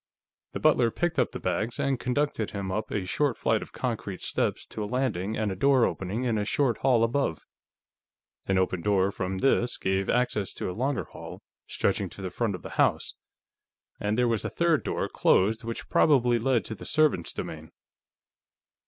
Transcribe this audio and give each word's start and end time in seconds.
The 0.53 0.59
butler 0.59 0.89
picked 0.89 1.19
up 1.19 1.29
the 1.31 1.39
bags 1.39 1.79
and 1.79 1.99
conducted 1.99 2.49
him 2.49 2.71
up 2.71 2.89
a 2.89 3.05
short 3.05 3.37
flight 3.37 3.61
of 3.61 3.71
concrete 3.71 4.23
steps 4.23 4.65
to 4.65 4.83
a 4.83 4.89
landing 4.89 5.37
and 5.37 5.51
a 5.51 5.55
door 5.55 5.85
opening 5.85 6.23
into 6.23 6.41
a 6.41 6.45
short 6.45 6.79
hall 6.79 7.03
above. 7.03 7.43
An 8.47 8.57
open 8.57 8.81
door 8.81 9.11
from 9.11 9.37
this 9.37 9.77
gave 9.77 10.09
access 10.09 10.55
to 10.55 10.67
a 10.67 10.73
longer 10.73 11.03
hall, 11.11 11.43
stretching 11.67 12.09
to 12.09 12.21
the 12.23 12.31
front 12.31 12.55
of 12.55 12.63
the 12.63 12.77
house, 12.81 13.13
and 13.99 14.17
there 14.17 14.27
was 14.27 14.43
a 14.43 14.49
third 14.49 14.83
door, 14.83 15.07
closed, 15.07 15.63
which 15.63 15.87
probably 15.87 16.39
led 16.39 16.65
to 16.65 16.73
the 16.73 16.83
servants' 16.85 17.31
domain. 17.31 17.69